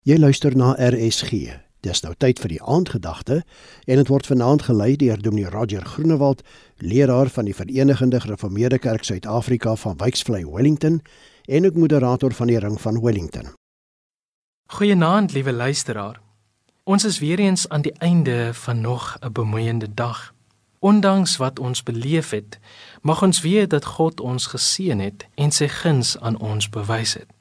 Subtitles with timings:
[0.00, 1.58] Jy luister na RSG.
[1.84, 3.42] Dis nou tyd vir die aandgedagte
[3.84, 6.40] en dit word vanaand gelei deur Dominee Roger Groenewald,
[6.80, 11.02] leraar van die Verenigde Gereformeerde Kerk Suid-Afrika van Wyksvlei Wellington
[11.44, 13.52] en ook moderator van die Ring van Wellington.
[14.72, 16.20] Goeienaand, liewe luisteraar.
[16.84, 20.32] Ons is weer eens aan die einde van nog 'n bemoeiende dag.
[20.78, 22.58] Ondanks wat ons beleef het,
[23.02, 27.39] mag ons weet dat God ons geseën het en sy guns aan ons bewys het.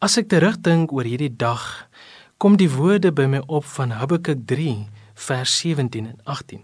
[0.00, 1.60] As ek terugdink oor hierdie dag,
[2.40, 4.86] kom die woorde by my op van Habakuk 3
[5.26, 6.62] vers 17 en 18.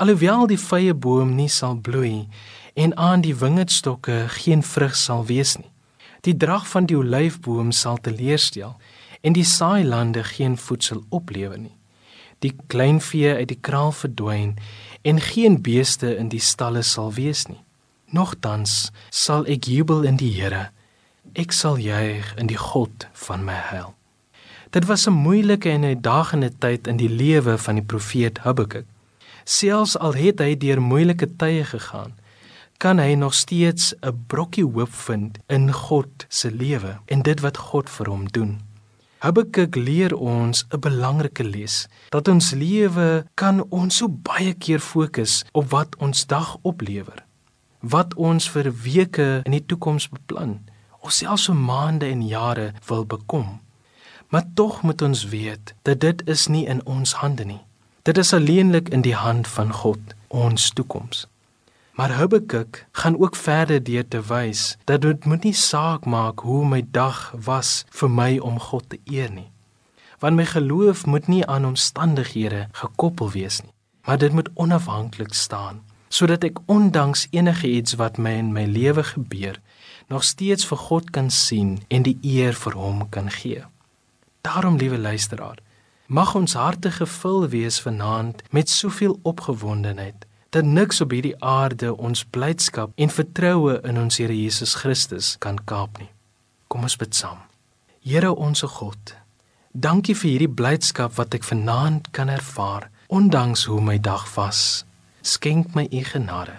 [0.00, 2.30] Alhoewel die vrye boom nie sal bloei
[2.72, 5.68] en aan die wingerdstokke geen vrug sal wees nie.
[6.24, 8.72] Die drag van die olyfboom sal teleurstel
[9.20, 11.76] en die saailande geen voedsel oplewer nie.
[12.40, 14.56] Die kleinvee uit die kraal verdwyn
[15.04, 17.60] en geen beeste in die stalle sal wees nie.
[18.16, 20.70] Nogtans sal ek jubel in die Here
[21.36, 23.92] ek sal juig in die God van my heil.
[24.72, 28.86] Dit was 'n moeilike en uitdagende tyd in die lewe van die profeet Habakuk.
[29.44, 32.14] Selfs al het hy deur moeilike tye gegaan,
[32.78, 37.56] kan hy nog steeds 'n brokkie hoop vind in God se lewe en dit wat
[37.56, 38.60] God vir hom doen.
[39.18, 45.44] Habakuk leer ons 'n belangrike les dat ons lewe kan ons so baie keer fokus
[45.52, 47.24] op wat ons dag oplewer,
[47.80, 50.60] wat ons vir weke in die toekoms beplan
[51.06, 53.60] of selfs vir maande en jare wil bekom.
[54.28, 57.62] Maar tog moet ons weet dat dit is nie in ons hande nie.
[58.02, 61.26] Dit is alleenlik in die hand van God, ons toekoms.
[61.96, 66.64] Maar Habakuk gaan ook verder deur te wys dat dit moet nie saak maak hoe
[66.66, 69.50] my dag was vir my om God te eer nie.
[70.18, 73.72] Want my geloof moet nie aan omstandighede gekoppel wees nie,
[74.04, 75.84] maar dit moet onafhanklik staan
[76.16, 79.60] sodat ek ondanks enige iets wat my in my lewe gebeur,
[80.08, 83.64] nog steeds vir God kan sien en die eer vir hom kan gee.
[84.46, 85.58] Daarom liewe luisteraar,
[86.06, 92.22] mag ons harte gevul wees vanaand met soveel opgewondenheid dat niks op hierdie aarde ons
[92.24, 96.08] blydskap en vertroue in ons Here Jesus Christus kan kaap nie.
[96.70, 97.42] Kom ons bid saam.
[98.00, 99.16] Here onsse God,
[99.72, 104.85] dankie vir hierdie blydskap wat ek vanaand kan ervaar, ondanks hoe my dag was.
[105.26, 106.52] Skenk my u genade.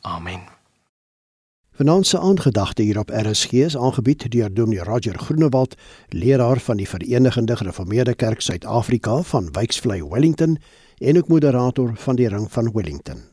[0.00, 0.40] Amen.
[1.70, 5.74] Vanaand se aangedagte hier op RSG is aangebied deur Dominee Roger Groenewald,
[6.08, 10.58] leraar van die Verenigde Gereformeerde Kerk Suid-Afrika van Wyksvlei Wellington
[10.98, 13.30] en ook moderator van die Ring van Wellington.